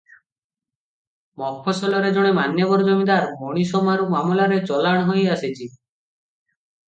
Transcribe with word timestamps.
ମଫସଲରେ 1.41 2.09
ଜଣେ 2.15 2.31
ମାନ୍ୟବର 2.37 2.87
ଜମିଦାର 2.89 3.29
ମଣିଷମାରୁ 3.41 4.09
ମାମଲାରେ 4.15 4.59
ଚଲାଣ 4.71 5.05
ହୋଇ 5.11 5.27
ଆସଛି। 5.37 5.69